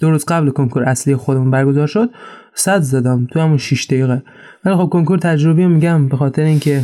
دو 0.00 0.10
روز 0.10 0.24
قبل 0.24 0.50
کنکور 0.50 0.82
اصلی 0.82 1.16
خودمون 1.16 1.50
برگزار 1.50 1.86
شد 1.86 2.10
صد 2.54 2.80
زدم 2.80 3.26
تو 3.26 3.40
همون 3.40 3.56
6 3.56 3.86
دقیقه. 3.86 4.22
ولی 4.64 4.74
خب 4.76 4.86
کنکور 4.86 5.18
تجربی 5.18 5.66
میگم 5.66 6.08
به 6.08 6.16
خاطر 6.16 6.42
اینکه 6.42 6.80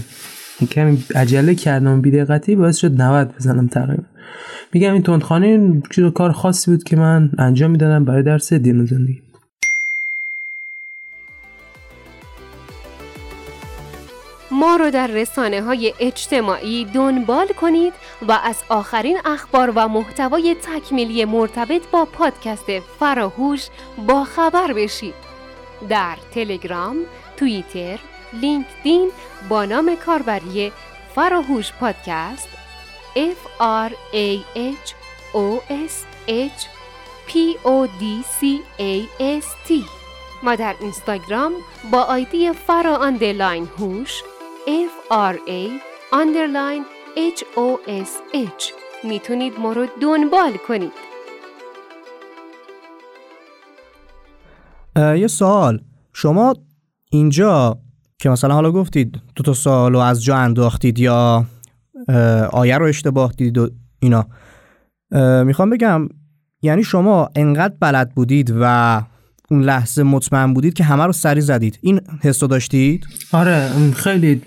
کمی 0.71 1.04
عجله 1.14 1.54
کردم 1.54 2.00
بیدقتی 2.00 2.56
باعث 2.56 2.76
شد 2.76 3.02
90 3.02 3.35
بزنم 3.37 3.66
تقریبا. 3.66 4.02
میگم 4.73 4.92
این 4.92 5.02
تندخانه 5.02 5.83
کار 6.14 6.33
خاصی 6.33 6.71
بود 6.71 6.83
که 6.83 6.97
من 6.97 7.30
انجام 7.38 7.71
می‌دادم 7.71 8.04
برای 8.04 8.23
درس 8.23 8.52
دین 8.52 8.80
و 8.80 8.87
زندگی. 8.87 9.24
ما 14.54 14.76
رو 14.76 14.90
در 14.90 15.06
رسانه 15.06 15.62
های 15.62 15.94
اجتماعی 16.00 16.84
دنبال 16.84 17.46
کنید 17.46 17.94
و 18.28 18.32
از 18.32 18.56
آخرین 18.68 19.18
اخبار 19.25 19.73
و 19.75 19.88
محتوای 19.88 20.54
تکمیلی 20.54 21.25
مرتبط 21.25 21.82
با 21.90 22.04
پادکست 22.04 22.80
فراهوش 22.80 23.68
با 24.06 24.25
خبر 24.25 24.73
بشید. 24.73 25.14
در 25.88 26.16
تلگرام، 26.34 26.96
توییتر، 27.37 27.99
لینکدین 28.32 29.11
با 29.49 29.64
نام 29.64 29.96
کاربری 29.96 30.73
فراهوش 31.14 31.73
پادکست 31.73 32.49
F 33.16 33.62
R 33.88 33.92
A 34.12 34.38
H 34.56 34.88
O 35.34 35.73
S 35.88 35.94
H 36.28 36.61
P 37.28 37.32
O 37.64 37.87
D 38.00 38.04
C 38.38 38.42
A 38.78 39.23
S 39.40 39.68
T. 39.68 39.73
ما 40.42 40.54
در 40.54 40.75
اینستاگرام 40.80 41.52
با 41.90 42.02
آیدی 42.02 42.52
فرا 42.52 42.96
هوش 43.78 44.23
F 44.66 44.94
R 45.11 45.35
A 45.35 45.62
underline 46.12 46.85
H 47.16 47.40
O 47.56 47.88
S 47.88 48.37
H. 48.37 48.64
می‌تونید 49.04 49.52
ما 49.61 49.73
رو 49.73 49.87
دنبال 50.02 50.52
کنید. 50.68 50.92
یه 54.97 55.26
سوال. 55.26 55.80
شما 56.12 56.54
اینجا 57.11 57.78
که 58.18 58.28
مثلا 58.30 58.54
حالا 58.54 58.73
گفتید 58.73 59.21
دو 59.37 59.42
تا 59.42 59.52
سال 59.52 59.97
از 59.97 60.25
جا 60.25 60.37
انداختید 60.37 60.99
یا 60.99 61.44
آیه 62.52 62.78
رو 62.78 62.87
اشتباه 62.87 63.33
دیدید 63.33 63.59
و 63.59 63.68
اینا. 64.00 64.26
می‌خوام 65.44 65.71
بگم 65.71 66.09
یعنی 66.62 66.85
شما 66.85 67.30
انقدر 67.37 67.75
بلد 67.80 68.14
بودید 68.14 68.54
و 68.61 69.02
اون 69.50 69.62
لحظه 69.62 70.02
مطمئن 70.02 70.54
بودید 70.54 70.74
که 70.74 70.84
همه 70.84 71.06
رو 71.06 71.12
سری 71.12 71.40
زدید. 71.40 71.78
این 71.82 72.00
حس 72.22 72.42
رو 72.42 72.48
داشتید؟ 72.48 73.06
آره 73.32 73.68
خیلی. 73.94 74.42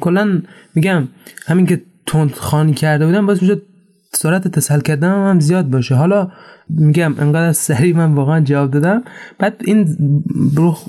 کلا 0.00 0.42
میگم 0.74 1.08
همین 1.46 1.66
که 1.66 1.82
تند 2.06 2.32
خانی 2.32 2.74
کرده 2.74 3.06
بودم 3.06 3.26
باز 3.26 3.42
می‌شد 3.42 3.62
سرعت 4.14 4.48
تسهل 4.48 4.80
کردن 4.80 5.08
هم 5.08 5.40
زیاد 5.40 5.70
باشه. 5.70 5.94
حالا 5.94 6.30
میگم 6.68 7.14
انقدر 7.18 7.52
سریع 7.68 7.96
من 7.96 8.14
واقعا 8.14 8.40
جواب 8.40 8.70
دادم. 8.70 9.02
بعد 9.38 9.56
این 9.64 9.96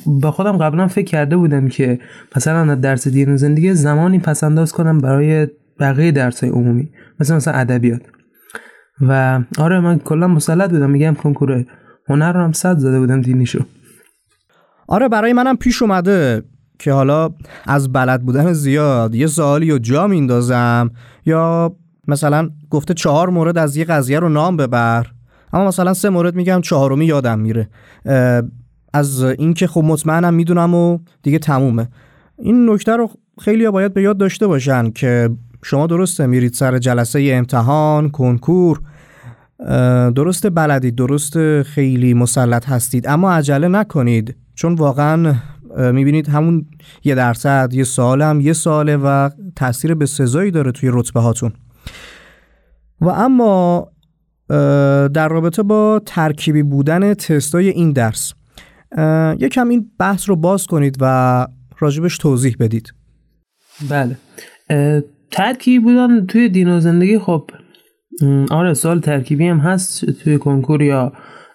با 0.06 0.32
خودم 0.32 0.58
قبلا 0.58 0.88
فکر 0.88 1.06
کرده 1.06 1.38
بودم 1.38 1.68
که 1.68 2.00
مثلا 2.36 2.76
درس 2.76 3.08
دین 3.08 3.36
زندگی 3.36 3.74
زمانی 3.74 4.20
پس 4.20 4.44
انداز 4.44 4.72
کنم 4.72 4.98
برای 4.98 5.48
بقیه 5.80 6.12
درس 6.12 6.44
های 6.44 6.50
عمومی 6.50 6.90
مثلا 7.20 7.36
مثلا 7.38 7.54
ادبیات. 7.54 8.02
و 9.02 9.40
آره 9.58 9.80
من 9.80 10.00
کلا 10.00 10.28
مسلط 10.28 10.70
بودم. 10.70 10.90
میگم 10.90 11.16
کنکور 11.16 11.66
هنر 12.10 12.34
رو 12.34 12.44
هم 12.44 12.52
صد 12.52 12.78
زده 12.78 13.00
بودم 13.00 13.22
دینیشو. 13.22 13.60
آره 14.88 15.10
برای 15.10 15.34
منم 15.34 15.58
پیش 15.58 15.82
اومده 15.82 16.44
که 16.80 16.92
حالا 16.92 17.30
از 17.68 17.92
بلد 17.92 18.24
بودن 18.24 18.54
زیاد 18.54 19.16
یه 19.16 19.28
سوالی 19.28 19.72
رو 19.72 19.80
جا 19.80 20.08
میندازم 20.08 20.92
یا 21.26 21.76
مثلا 22.08 22.50
گفته 22.70 22.94
چهار 22.94 23.30
مورد 23.30 23.58
از 23.58 23.78
یه 23.78 23.86
قضیه 23.86 24.20
رو 24.20 24.30
نام 24.30 24.58
ببر. 24.58 25.08
اما 25.54 25.68
مثلا 25.68 25.94
سه 25.94 26.10
مورد 26.10 26.36
میگم 26.36 26.62
چهارمی 26.62 27.06
یادم 27.06 27.40
میره. 27.40 27.70
از 28.94 29.24
اینکه 29.24 29.68
خب 29.68 29.84
مطمئنم 29.84 30.34
می‌دونم 30.34 30.74
و 30.74 31.00
دیگه 31.22 31.40
تمومه. 31.40 31.88
این 32.38 32.70
نکته 32.70 32.96
رو 32.96 33.10
خیلی 33.42 33.70
باید 33.70 33.94
به 33.94 34.02
یاد 34.02 34.18
داشته 34.18 34.48
باشن 34.48 34.92
که 34.92 35.30
شما 35.64 35.88
درسته 35.88 36.26
میرید 36.26 36.54
سر 36.54 36.80
جلسه 36.80 37.30
امتحان 37.32 38.10
کنکور. 38.10 38.82
درسته 40.16 40.50
بلدید 40.50 40.96
درسته 40.96 41.64
خیلی 41.64 42.14
مسلط 42.14 42.70
هستید 42.70 43.08
اما 43.08 43.34
عجله 43.34 43.68
نکنید 43.68 44.36
چون 44.56 44.76
واقعا 44.76 45.36
می‌بینید 45.78 46.30
همون 46.30 46.66
یه 47.04 47.16
درصد 47.16 47.70
یه 47.74 47.84
سال 47.84 48.22
هم 48.22 48.42
یه 48.42 48.54
ساله 48.54 48.98
و 48.98 49.30
تاثیر 49.56 49.96
به 49.96 50.06
سزایی 50.06 50.52
داره 50.52 50.72
توی 50.72 50.90
رتبه 50.94 51.20
هاتون. 51.20 51.54
و 53.02 53.10
اما 53.10 53.88
در 55.14 55.28
رابطه 55.28 55.64
با 55.64 56.02
ترکیبی 56.06 56.64
بودن 56.64 57.14
تستای 57.14 57.70
این 57.70 57.92
درس 57.92 58.34
یکم 59.40 59.70
این 59.70 59.92
بحث 60.00 60.30
رو 60.30 60.36
باز 60.36 60.68
کنید 60.68 60.98
و 61.02 61.48
راجبش 61.80 62.18
توضیح 62.18 62.56
بدید. 62.60 62.94
بله. 63.90 64.18
ترکیبی 65.32 65.80
بودن 65.80 66.26
توی 66.26 66.50
دین 66.50 66.70
و 66.70 66.80
زندگی 66.80 67.20
خب 67.20 67.50
آره 68.52 68.74
سال 68.74 69.00
ترکیبی 69.00 69.48
هم 69.48 69.58
هست 69.58 70.06
توی 70.06 70.38
کنکور 70.38 70.82
یا 70.82 71.14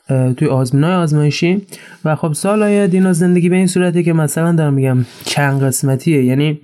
توی 0.09 0.49
آزمونای 0.49 0.95
آزمایشی. 0.95 1.63
و 2.05 2.17
خب 2.17 2.33
سال 2.33 2.63
های 2.63 2.89
دین 2.89 3.07
و 3.07 3.13
زندگی 3.13 3.49
به 3.49 3.57
این 3.57 3.67
صورته 3.67 4.03
که 4.03 4.13
مثلا 4.13 4.53
دارم 4.53 4.75
میگم 4.75 4.99
چند 5.25 5.63
قسمتیه. 5.63 6.25
یعنی 6.25 6.61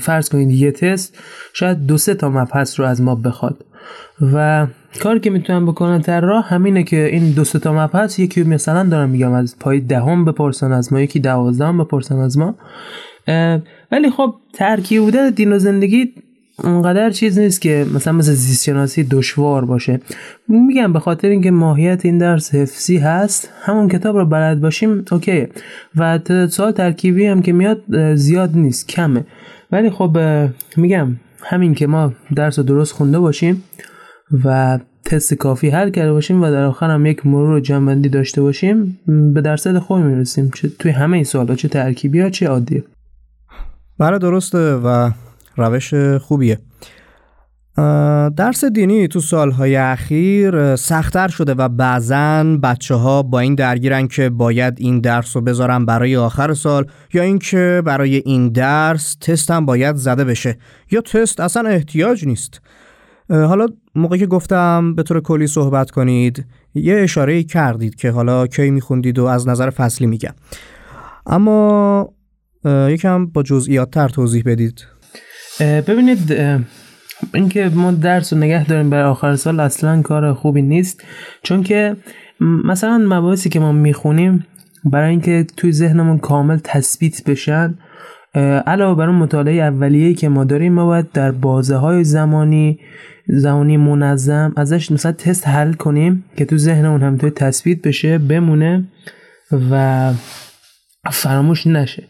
فرض 0.00 0.28
کنید 0.28 0.50
یه 0.50 0.72
تست 0.72 1.18
شاید 1.52 1.86
دو 1.86 1.98
سه 1.98 2.14
تا 2.14 2.30
مبحث 2.30 2.80
رو 2.80 2.86
از 2.86 3.02
ما 3.02 3.14
بخواد. 3.14 3.64
و 4.34 4.66
کاری 5.00 5.20
که 5.20 5.30
می‌تونم 5.30 5.66
بکنم 5.66 5.98
در 5.98 6.20
راه 6.20 6.48
همینه 6.48 6.82
که 6.82 7.06
این 7.06 7.30
دو 7.30 7.44
سه 7.44 7.58
تا 7.58 7.72
مبحث 7.72 8.18
یکی 8.18 8.42
مثلا 8.42 8.84
دارم 8.84 9.10
میگم 9.10 9.32
از 9.32 9.58
پای 9.58 9.80
دهم 9.80 10.24
بپرسن 10.24 10.72
از 10.72 10.92
ما 10.92 11.00
یکی 11.00 11.20
دوازدهم 11.20 11.78
بپرسن 11.78 12.18
از 12.18 12.38
ما. 12.38 12.54
ولی 13.92 14.10
خب 14.16 14.34
ترکیب 14.54 15.02
بوده 15.02 15.30
دین 15.30 15.52
و 15.52 15.58
زندگی 15.58 16.12
اونقدر 16.64 17.10
چیز 17.10 17.38
نیست 17.38 17.60
که 17.60 17.86
مثلا 17.94 18.12
مثل 18.12 18.32
زیست 18.32 18.64
شناسی 18.64 19.04
دشوار 19.04 19.64
باشه. 19.64 20.00
میگم 20.48 20.92
به 20.92 21.00
خاطر 21.00 21.28
اینکه 21.28 21.50
ماهیت 21.50 22.04
این 22.04 22.18
درس 22.18 22.54
حفظی 22.54 22.96
هست 22.96 23.50
همون 23.62 23.88
کتاب 23.88 24.16
رو 24.16 24.26
بلد 24.26 24.60
باشیم 24.60 25.04
اوکی. 25.12 25.46
و 25.96 26.18
سوال 26.48 26.72
ترکیبی 26.72 27.26
هم 27.26 27.42
که 27.42 27.52
میاد 27.52 28.14
زیاد 28.14 28.56
نیست 28.56 28.88
کمه. 28.88 29.24
ولی 29.72 29.90
خب 29.90 30.18
میگم 30.76 31.16
همین 31.42 31.74
که 31.74 31.86
ما 31.86 32.12
درس 32.36 32.58
رو 32.58 32.64
درست 32.64 32.92
خونده 32.92 33.18
باشیم 33.18 33.62
و 34.44 34.78
تست 35.04 35.34
کافی 35.34 35.70
حل 35.70 35.90
کرده 35.90 36.12
باشیم 36.12 36.42
و 36.42 36.50
در 36.50 36.64
آخر 36.64 36.90
هم 36.90 37.06
یک 37.06 37.26
مرور 37.26 37.60
جنبندی 37.60 38.08
داشته 38.08 38.42
باشیم 38.42 39.00
به 39.34 39.40
درصد 39.40 39.78
خوبی 39.78 40.02
می‌رسیم. 40.02 40.50
چه 40.54 40.68
توی 40.68 40.90
همه 40.90 41.14
این 41.14 41.24
سوالا 41.24 41.54
چه 41.54 41.68
ترکیبی 41.68 42.20
ها 42.20 42.30
چه 42.30 42.48
عادیه 42.48 42.84
بله 43.98 44.18
درسته 44.18 44.74
و 44.74 45.10
روش 45.56 45.94
خوبیه. 45.94 46.58
درس 48.36 48.64
دینی 48.64 49.08
تو 49.08 49.20
سالهای 49.20 49.76
اخیر 49.76 50.76
سختتر 50.76 51.28
شده 51.28 51.54
و 51.54 51.68
بعضا 51.68 52.58
بچه 52.62 52.94
ها 52.94 53.22
با 53.22 53.40
این 53.40 53.54
درگیرن 53.54 54.08
که 54.08 54.30
باید 54.30 54.74
این 54.78 55.00
درس 55.00 55.36
رو 55.36 55.42
بذارن 55.42 55.86
برای 55.86 56.16
آخر 56.16 56.54
سال 56.54 56.86
یا 57.14 57.22
اینکه 57.22 57.82
برای 57.84 58.16
این 58.16 58.48
درس 58.48 59.14
تست 59.14 59.50
هم 59.50 59.66
باید 59.66 59.96
زده 59.96 60.24
بشه 60.24 60.58
یا 60.90 61.00
تست 61.00 61.40
اصلا 61.40 61.68
احتیاج 61.68 62.26
نیست. 62.26 62.60
حالا 63.28 63.66
موقعی 63.94 64.18
که 64.18 64.26
گفتم 64.26 64.94
به 64.94 65.02
طور 65.02 65.20
کلی 65.20 65.46
صحبت 65.46 65.90
کنید 65.90 66.46
یه 66.74 66.96
اشاره 66.96 67.42
کردید 67.42 67.94
که 67.94 68.10
حالا 68.10 68.46
کی 68.46 68.70
میخوندید 68.70 69.18
و 69.18 69.24
از 69.24 69.48
نظر 69.48 69.70
فصلی 69.70 70.06
میگم. 70.06 70.34
اما 71.26 72.12
یکم 72.64 73.26
با 73.26 73.42
جزئیات 73.42 73.90
تر 73.90 74.08
توضیح 74.08 74.42
بدید. 74.46 74.84
ببینید 75.60 76.36
اینکه 77.34 77.70
ما 77.74 77.90
درس 77.90 78.32
رو 78.32 78.38
نگه 78.38 78.66
داریم 78.66 78.90
برای 78.90 79.04
آخر 79.04 79.36
سال 79.36 79.60
اصلا 79.60 80.02
کار 80.02 80.34
خوبی 80.34 80.62
نیست. 80.62 81.04
چون 81.42 81.62
که 81.62 81.96
مثلا 82.40 82.98
مباحثی 82.98 83.48
که 83.48 83.60
ما 83.60 83.72
می‌خونیم 83.72 84.46
برای 84.84 85.10
اینکه 85.10 85.46
توی 85.56 85.72
ذهنمون 85.72 86.18
کامل 86.18 86.58
تثبیت 86.64 87.24
بشن 87.24 87.74
علاوه 88.66 88.98
بر 88.98 89.10
مطالعه 89.10 89.62
اولیه‌ای 89.62 90.14
که 90.14 90.28
ما 90.28 90.44
داریم 90.44 90.72
ما 90.72 90.86
باید 90.86 91.12
در 91.12 91.30
بازه 91.30 91.76
های 91.76 92.04
زمانی 92.04 92.78
زمانی 93.26 93.76
منظم 93.76 94.52
ازش 94.56 94.90
مثلا 94.90 95.12
تست 95.12 95.48
حل 95.48 95.72
کنیم 95.72 96.24
که 96.36 96.44
تو 96.44 96.56
ذهنمون 96.56 97.02
هم 97.02 97.16
تثبیت 97.16 97.82
بشه 97.82 98.18
بمونه 98.18 98.84
و 99.70 100.12
فراموش 101.10 101.66
نشه. 101.66 102.08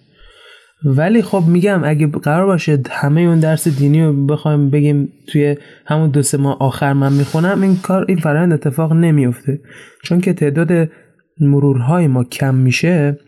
ولی 0.84 1.22
خب 1.22 1.42
میگم 1.46 1.80
اگه 1.84 2.06
قرار 2.06 2.46
باشه 2.46 2.78
همه 2.90 3.20
اون 3.20 3.40
درس 3.40 3.68
دینی 3.68 4.02
رو 4.02 4.26
بخوایم 4.26 4.70
بگیم 4.70 5.12
توی 5.26 5.56
همون 5.86 6.10
دو 6.10 6.22
سه 6.22 6.38
ماه 6.38 6.56
آخر 6.60 6.92
من 6.92 7.12
می‌خونم 7.12 7.62
این 7.62 7.76
کار 7.76 8.04
این 8.08 8.18
فرایند 8.18 8.52
اتفاق 8.52 8.92
نمیفته 8.92 9.60
چون 10.02 10.20
که 10.20 10.32
تعداد 10.32 10.88
مرورهای 11.40 12.06
ما 12.06 12.24
کم 12.24 12.54
میشه 12.54 13.18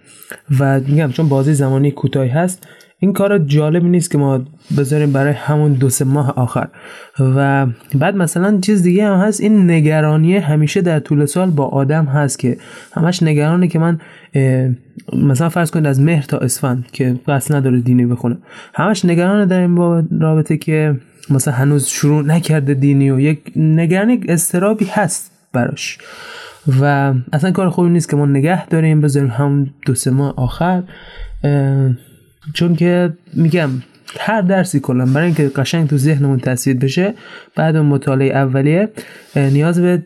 و 0.61 0.81
میگم 0.81 1.11
چون 1.11 1.29
بازی 1.29 1.55
زمانی 1.55 1.91
کوتاهی 1.91 2.29
هست 2.29 2.67
این 2.99 3.13
کار 3.13 3.39
جالبی 3.39 3.89
نیست 3.89 4.11
که 4.11 4.19
ما 4.19 4.45
بذاریم 4.79 5.13
برای 5.13 5.33
همون 5.33 5.73
دو 5.73 5.89
سه 5.89 6.05
ماه 6.05 6.31
آخر. 6.37 6.69
و 7.21 7.67
بعد 7.95 8.17
مثلا 8.17 8.59
چیز 8.61 8.83
دیگه 8.83 9.07
هم 9.07 9.19
هست 9.19 9.41
این 9.41 9.71
نگرانی 9.71 10.37
همیشه 10.37 10.81
در 10.81 11.01
طول 11.01 11.27
سال 11.27 11.51
با 11.51 11.65
آدم 11.65 12.05
هست 12.05 12.39
که 12.39 12.57
همش 12.93 13.23
نگرانه 13.23 13.69
که 13.69 13.79
من 13.79 14.01
مثلا 15.13 15.49
فرض 15.49 15.71
کنید 15.71 15.87
از 15.87 16.01
مهر 16.01 16.23
تا 16.23 16.39
اسفند 16.39 16.87
که 16.93 17.21
قصد 17.29 17.55
نداره 17.55 17.81
دینی 17.81 18.07
بخونه. 18.07 18.39
همش 18.75 19.05
نگرانه 19.05 19.47
در 19.47 19.61
این 19.61 19.77
رابطه 20.21 20.57
که 20.57 20.97
مثلا 21.31 21.55
هنوز 21.55 21.87
شروع 21.87 22.25
نکرده 22.27 22.75
دینی 22.75 23.11
و 23.11 23.21
یک 23.21 23.53
نگرانی 23.57 24.21
استرابی 24.29 24.85
هست 24.85 25.31
براش. 25.53 25.99
و 26.81 27.15
اصلا 27.33 27.51
کار 27.51 27.71
خوبی 27.71 27.91
نیست 27.91 28.09
که 28.11 28.17
ما 28.17 28.27
نگه 28.27 28.67
داریم 28.67 29.01
بذاریم 29.01 29.31
هم 29.31 29.71
دو 29.87 29.95
سه 29.95 30.11
ماه 30.11 30.35
آخر. 30.37 30.83
چون 32.53 32.77
که 32.77 33.13
میگم 33.35 33.71
هر 34.21 34.41
درسی 34.41 34.81
کلا 34.81 35.07
برای 35.07 35.27
اینکه 35.27 35.49
قشنگ 35.49 35.89
تو 35.89 35.99
ذهنمون 35.99 36.39
تصویر 36.39 36.77
بشه 36.77 37.15
بعد 37.57 37.77
مطالعه 37.77 38.37
اولیه 38.37 38.89
نیاز 39.37 39.81
به 39.81 40.03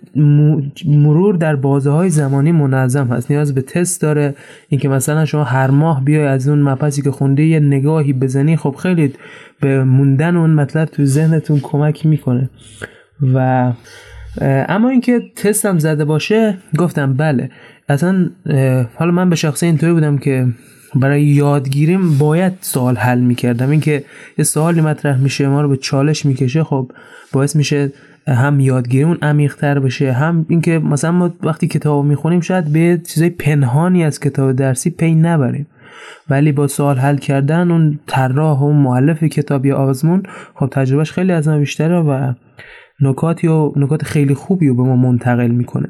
مرور 0.87 1.37
در 1.37 1.57
بازه 1.57 1.91
های 1.91 2.11
زمانی 2.11 2.53
منظم 2.53 3.07
هست. 3.07 3.31
نیاز 3.31 3.55
به 3.55 3.63
تست 3.63 4.01
داره. 4.01 4.35
اینکه 4.69 4.89
مثلا 4.89 5.25
شما 5.25 5.45
هر 5.45 5.71
ماه 5.71 6.05
بیای 6.05 6.27
از 6.27 6.49
اون 6.49 6.63
مپسی 6.63 7.03
که 7.03 7.11
خونده 7.11 7.45
یه 7.45 7.61
نگاهی 7.61 8.13
بزنی 8.13 8.57
خب 8.57 8.77
خیلی 8.79 9.15
به 9.61 9.85
موندن 9.85 10.37
اون 10.37 10.51
مطلب 10.51 10.89
تو 10.89 11.05
ذهنتون 11.05 11.61
کمک 11.63 12.07
می‌کنه. 12.07 12.51
و 13.35 13.73
اما 14.69 14.89
اینکه 14.89 15.23
تستم 15.37 15.79
زده 15.79 16.05
باشه 16.05 16.59
گفتم 16.79 17.15
بله. 17.15 17.51
اصلا 17.89 18.31
حالا 18.95 19.11
من 19.11 19.31
به 19.31 19.37
شخصه 19.37 19.67
اینطوری 19.67 19.93
بودم 19.93 20.19
که 20.19 20.47
برای 20.95 21.23
یادگیریم 21.23 22.19
باید 22.19 22.53
سوال 22.61 22.97
حل 22.97 23.21
می‌کردم. 23.21 23.71
اینکه 23.71 24.05
یه 24.39 24.45
سوالی 24.45 24.81
مطرح 24.81 25.21
میشه 25.21 25.49
ما 25.49 25.63
رو 25.63 25.69
به 25.69 25.77
چالش 25.77 26.27
می‌کشه 26.27 26.65
خب 26.65 26.93
باعث 27.33 27.57
میشه 27.57 27.93
هم 28.29 28.61
یادگیریمون 28.61 29.19
عمیقتر 29.23 29.79
بشه 29.79 30.13
هم 30.13 30.47
اینکه 30.49 30.79
مثلا 30.79 31.13
ما 31.13 31.35
وقتی 31.43 31.69
کتاب 31.69 32.05
می‌خونیم 32.05 32.41
شاید 32.41 32.73
به 32.73 33.01
چیزای 33.07 33.31
پنهانی 33.31 34.05
از 34.05 34.21
کتاب 34.21 34.53
درسی 34.53 34.91
پی 34.91 35.15
نبریم. 35.15 35.67
ولی 36.31 36.53
با 36.53 36.67
سوال 36.67 36.97
حل 36.97 37.17
کردن 37.17 37.71
اون 37.71 37.99
طراح 38.07 38.59
و 38.61 38.73
معلف 38.73 39.25
کتاب 39.25 39.67
یا 39.67 39.77
آزمون 39.77 40.23
خب 40.55 40.69
تجربهش 40.73 41.13
خیلی 41.13 41.33
از 41.33 41.49
ما 41.49 41.59
بیشتره 41.59 42.01
و 42.01 42.33
نکاتی 43.01 43.47
و 43.47 43.73
نکات 43.77 44.03
خیلی 44.03 44.35
خوبی 44.35 44.69
رو 44.69 44.75
به 44.75 44.83
ما 44.83 44.97
منتقل 44.97 45.51
می‌کنه. 45.51 45.89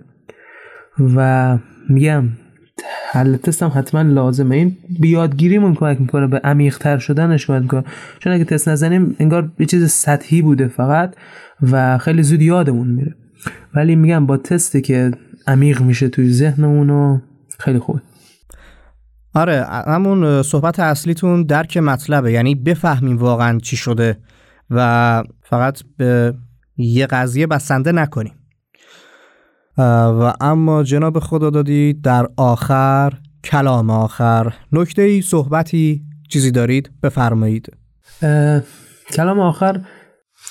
و 1.17 1.59
میگم 1.89 2.25
حل 3.11 3.37
تست 3.37 3.63
هم 3.63 3.73
حتما 3.75 4.03
لازمه. 4.03 4.57
این 4.57 4.77
بیادگیریمون 5.01 5.75
کمک 5.75 6.01
می‌کنه 6.01 6.27
به 6.27 6.39
عمیقتر 6.45 6.99
شدنش 6.99 7.47
کمک 7.47 7.63
می‌کنه. 7.63 7.85
چون 8.19 8.33
اگه 8.33 8.45
تست 8.45 8.69
نزنیم 8.69 9.17
انگار 9.19 9.51
یه 9.59 9.67
چیز 9.67 9.91
سطحی 9.91 10.43
بوده 10.43 10.69
فقط 10.69 11.15
و 11.63 11.99
خیلی 11.99 12.23
زود 12.23 12.43
یادمون 12.43 12.89
میره. 12.89 13.15
ولی 13.75 13.97
میگم 13.97 14.27
با 14.27 14.37
تستی 14.37 14.81
که 14.81 15.11
عمیق 15.47 15.81
میشه 15.81 16.09
توی 16.09 16.33
ذهنمون 16.33 16.91
و 16.91 17.19
خیلی 17.59 17.79
خوبه. 17.79 18.01
آره 19.35 19.67
همون 19.87 20.43
صحبت 20.43 20.81
اصلیتون 20.81 21.43
درک 21.43 21.77
مطلبه. 21.77 22.33
یعنی 22.33 22.55
بفهمیم 22.55 23.17
واقعا 23.17 23.59
چی 23.59 23.77
شده 23.77 24.19
و 24.71 25.23
فقط 25.43 25.83
به 25.97 26.35
یه 26.77 27.07
قضیه 27.07 27.47
بسنده 27.47 27.93
نکنیم. 27.93 28.33
و 29.79 30.33
اما 30.41 30.83
جناب 30.83 31.19
خدا 31.19 31.51
دادی 31.51 31.93
در 31.93 32.29
آخر 32.37 33.13
کلام 33.45 33.91
آخر 33.91 34.55
نکته 34.73 35.03
ای 35.03 35.23
صحبتی 35.23 36.03
چیزی 36.29 36.51
دارید؟ 36.51 36.91
بفرمایید. 37.03 37.73
کلام 39.13 39.41
آخر 39.41 39.81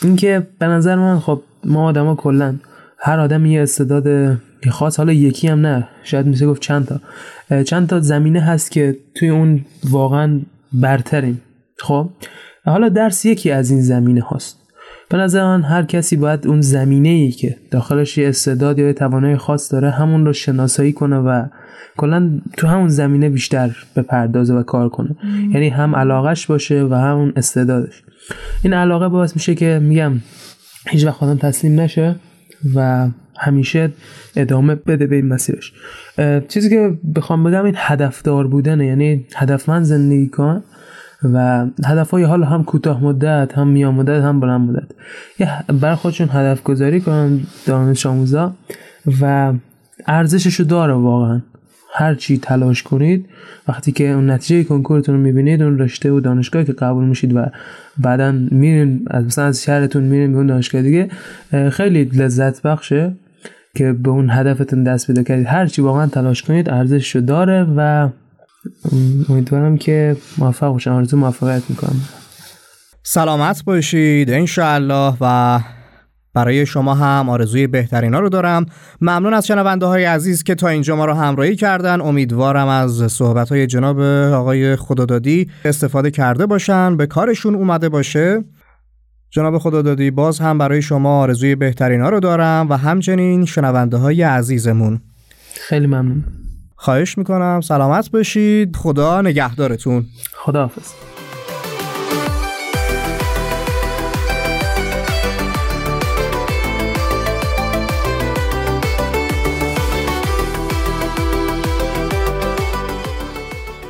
اینکه 0.01 0.47
به 0.59 0.67
نظر 0.67 0.95
من 0.95 1.19
خب 1.19 1.41
ما 1.63 1.87
آدما 1.87 2.15
کلا 2.15 2.55
هر 2.99 3.19
آدم 3.19 3.45
یه 3.45 3.61
استعداد 3.61 4.37
خاص. 4.69 4.97
حالا 4.97 5.13
یکی 5.13 5.47
هم 5.47 5.59
نه 5.59 5.87
شاید 6.03 6.25
میشه 6.25 6.47
گفت 6.47 6.61
چند 6.61 6.87
تا. 6.87 6.99
چند 7.63 7.87
تا 7.87 7.99
زمینه 7.99 8.39
هست 8.41 8.71
که 8.71 8.97
توی 9.15 9.29
اون 9.29 9.65
واقعا 9.89 10.41
برتریم. 10.73 11.41
خب؟ 11.79 12.09
حالا 12.65 12.89
درس 12.89 13.25
یکی 13.25 13.51
از 13.51 13.71
این 13.71 13.81
زمینه 13.81 14.21
هاست. 14.21 14.66
به 15.09 15.17
نظر 15.17 15.43
من 15.43 15.63
هر 15.63 15.83
کسی 15.83 16.15
باید 16.15 16.47
اون 16.47 16.61
زمینه 16.61 17.09
ای 17.09 17.31
که 17.31 17.57
داخلش 17.71 18.17
یه 18.17 18.29
استعداد 18.29 18.79
یا 18.79 18.93
توانایی 18.93 19.37
خاص 19.37 19.71
داره 19.71 19.89
همون 19.89 20.25
رو 20.25 20.33
شناسایی 20.33 20.93
کنه 20.93 21.17
و 21.17 21.45
کلا 21.97 22.39
تو 22.57 22.67
همون 22.67 22.87
زمینه 22.89 23.29
بیشتر 23.29 23.75
به 23.93 24.01
پردازه 24.01 24.53
و 24.53 24.63
کار 24.63 24.89
کنه. 24.89 25.15
یعنی 25.53 25.69
هم 25.69 25.95
علاقش 25.95 26.47
باشه 26.47 26.83
و 26.83 26.93
همون 26.93 27.33
استعدادش. 27.35 28.03
این 28.63 28.73
علاقه 28.73 29.07
باعث 29.09 29.35
میشه 29.35 29.55
که 29.55 29.79
میگم 29.83 30.13
هیچ 30.87 31.05
وقت 31.05 31.23
آدم 31.23 31.37
تسلیم 31.37 31.79
نشه 31.79 32.15
و 32.75 33.07
همیشه 33.37 33.91
ادامه 34.35 34.75
بده 34.75 35.07
به 35.07 35.15
این 35.15 35.27
مسیرش. 35.27 35.73
چیزی 36.47 36.69
که 36.69 36.97
بخوام 37.15 37.43
بگم 37.43 37.65
این 37.65 37.75
هدفدار 37.77 38.47
بودنه. 38.47 38.85
یعنی 38.85 39.25
هدفمند 39.35 39.83
زندگی 39.83 40.27
کن. 40.27 40.63
و 41.23 41.65
هدف 41.85 42.09
های 42.09 42.23
حال 42.23 42.43
هم 42.43 42.63
کوتاه 42.63 43.03
مدت 43.03 43.57
هم 43.57 43.67
میان 43.67 43.93
مدت 43.93 44.23
هم 44.23 44.39
بلند 44.39 44.69
مدت. 44.69 44.87
یه 45.39 45.51
بر 45.81 45.95
خودشون 45.95 46.29
هدف 46.31 46.63
گذاری 46.63 47.01
کنن 47.01 47.39
دانش 47.65 48.05
آموزا 48.05 48.53
و 49.21 49.53
ارزششو 50.07 50.63
داره 50.63 50.93
واقعا. 50.93 51.41
هر 51.93 52.15
چی 52.15 52.37
تلاش 52.37 52.83
کنید 52.83 53.25
وقتی 53.67 53.91
که 53.91 54.09
اون 54.09 54.29
نتیجه 54.29 54.63
کنکورتون 54.63 55.15
رو 55.15 55.21
می‌بینید 55.21 55.61
اون 55.61 55.79
رشته 55.79 56.11
و 56.11 56.19
دانشگاهی 56.19 56.65
که 56.65 56.73
قبول 56.73 57.05
میشید 57.05 57.35
و 57.35 57.45
بعدا 57.97 58.31
میرین 58.31 59.05
از 59.07 59.25
مثلا 59.25 59.45
از 59.45 59.63
شهرتون 59.63 60.03
میرین 60.03 60.31
به 60.31 60.37
اون 60.37 60.47
دانشگاه 60.47 60.81
دیگه 60.81 61.09
خیلی 61.69 62.03
لذت 62.03 62.61
بخشه 62.61 63.13
که 63.75 63.93
به 63.93 64.09
اون 64.09 64.29
هدفتون 64.29 64.83
دست 64.83 65.07
پیدا 65.07 65.23
کردید. 65.23 65.47
هر 65.47 65.65
چی 65.65 65.81
واقعا 65.81 66.07
تلاش 66.07 66.43
کنید 66.43 66.69
ارزششو 66.69 67.19
داره 67.19 67.67
و 67.77 68.09
امیدوارم 69.29 69.77
که 69.77 70.17
موفق 70.37 70.67
باشن 70.67 70.91
آرزو 70.91 71.17
موفقیت 71.17 71.63
می‌کنم. 71.69 72.01
سلامت 73.03 73.63
باشید 73.63 74.31
انشاءالله. 74.31 75.17
و 75.21 75.59
برای 76.33 76.65
شما 76.65 76.93
هم 76.93 77.29
آرزوی 77.29 77.67
بهترین 77.67 78.13
ها 78.13 78.19
رو 78.19 78.29
دارم. 78.29 78.65
ممنون 79.01 79.33
از 79.33 79.47
شنونده 79.47 79.85
های 79.85 80.05
عزیز 80.05 80.43
که 80.43 80.55
تا 80.55 80.67
اینجا 80.67 80.95
ما 80.95 81.05
رو 81.05 81.13
همراهی 81.13 81.55
کردن. 81.55 82.01
امیدوارم 82.01 82.67
از 82.67 83.11
صحبت 83.11 83.49
های 83.49 83.67
جناب 83.67 83.99
آقای 84.33 84.75
خدادادی 84.75 85.49
استفاده 85.65 86.11
کرده 86.11 86.45
باشن 86.45 86.97
به 86.97 87.05
کارشون 87.05 87.55
اومده 87.55 87.89
باشه. 87.89 88.43
جناب 89.29 89.57
خدا 89.57 89.81
دادی 89.81 90.11
باز 90.11 90.39
هم 90.39 90.57
برای 90.57 90.81
شما 90.81 91.19
آرزوی 91.19 91.55
بهترین 91.55 92.01
ها 92.01 92.09
رو 92.09 92.19
دارم 92.19 92.67
و 92.69 92.77
همچنین 92.77 93.45
شنونده 93.45 93.97
های 93.97 94.21
عزیزمون. 94.21 95.01
خیلی 95.53 95.87
ممنون. 95.87 96.23
خواهش 96.79 97.17
می‌کنم. 97.17 97.61
سلامت 97.61 98.11
باشید. 98.11 98.75
خدا 98.75 99.21
نگهدارتون. 99.21 100.05
خداحافظ. 100.33 100.93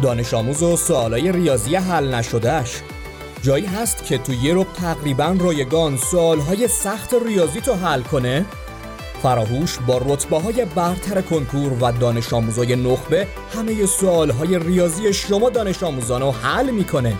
دانش 0.01 0.33
آموز 0.33 0.63
و 0.63 0.77
سوالای 0.77 1.31
ریاضی 1.31 1.75
حل 1.75 2.13
نشدهش 2.15 2.81
جایی 3.41 3.65
هست 3.65 4.05
که 4.05 4.17
تو 4.17 4.33
یه 4.33 4.53
رو 4.53 4.63
تقریبا 4.63 5.35
رایگان 5.39 5.97
سوالهای 5.97 6.67
سخت 6.67 7.13
ریاضی 7.25 7.61
تو 7.61 7.73
حل 7.73 8.01
کنه؟ 8.01 8.45
فراهوش 9.23 9.77
با 9.87 9.97
رتبه 9.97 10.39
های 10.39 10.65
برتر 10.65 11.21
کنکور 11.21 11.73
و 11.83 11.91
دانش 11.91 12.33
آموزای 12.33 12.75
نخبه 12.75 13.27
همه 13.55 13.85
سوالهای 13.85 14.59
ریاضی 14.59 15.13
شما 15.13 15.49
دانش 15.49 15.83
آموزان 15.83 16.21
رو 16.21 16.31
حل 16.31 16.69
می‌کنه 16.69 17.13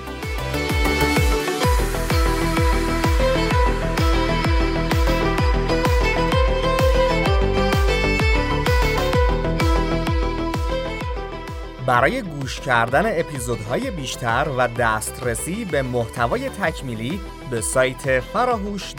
برای 11.87 12.21
گوش 12.21 12.59
کردن 12.59 13.19
اپیزودهای 13.19 13.91
بیشتر 13.91 14.47
و 14.57 14.67
دسترسی 14.67 15.65
به 15.65 15.81
محتوای 15.81 16.49
تکمیلی 16.49 17.19
به 17.51 17.61
سایت 17.61 18.19
فراهوش 18.19 18.93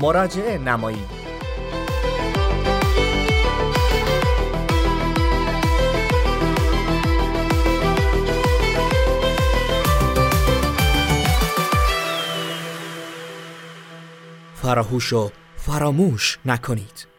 مراجعه 0.00 0.58
نمایید. 0.58 1.25
فراهوش 14.66 15.12
فراموش 15.56 16.38
نکنید. 16.44 17.15